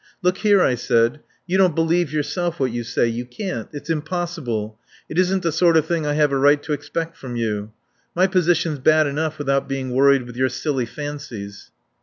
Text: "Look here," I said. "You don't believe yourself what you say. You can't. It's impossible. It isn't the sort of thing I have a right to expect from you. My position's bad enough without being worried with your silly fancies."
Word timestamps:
"Look 0.23 0.39
here," 0.39 0.61
I 0.63 0.73
said. 0.73 1.19
"You 1.45 1.59
don't 1.59 1.75
believe 1.75 2.11
yourself 2.11 2.59
what 2.59 2.71
you 2.71 2.83
say. 2.83 3.05
You 3.05 3.23
can't. 3.23 3.67
It's 3.71 3.87
impossible. 3.91 4.79
It 5.07 5.19
isn't 5.19 5.43
the 5.43 5.51
sort 5.51 5.77
of 5.77 5.85
thing 5.85 6.07
I 6.07 6.13
have 6.13 6.31
a 6.31 6.39
right 6.39 6.63
to 6.63 6.73
expect 6.73 7.15
from 7.15 7.35
you. 7.35 7.71
My 8.15 8.25
position's 8.25 8.79
bad 8.79 9.05
enough 9.05 9.37
without 9.37 9.69
being 9.69 9.91
worried 9.91 10.23
with 10.23 10.35
your 10.35 10.49
silly 10.49 10.87
fancies." 10.87 11.69